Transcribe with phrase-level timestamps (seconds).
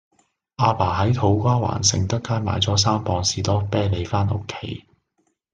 [0.57, 4.87] 亞爸喺土瓜灣盛德街買左三磅士多啤梨返屋企